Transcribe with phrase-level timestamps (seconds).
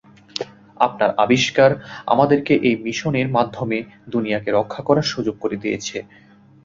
[0.77, 1.71] আপনার আবিষ্কার
[2.05, 3.77] আমাদেরকে এই মিশনের মাধ্যমে
[4.09, 5.97] দুনিয়াকে রক্ষার সুযোগ করে দিয়েছে।